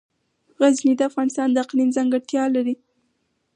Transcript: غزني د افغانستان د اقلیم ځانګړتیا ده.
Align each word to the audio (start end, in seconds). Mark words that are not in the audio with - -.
غزني 0.59 0.93
د 0.97 1.01
افغانستان 1.09 1.47
د 1.51 1.57
اقلیم 1.63 1.89
ځانګړتیا 1.97 2.43
ده. 2.53 2.73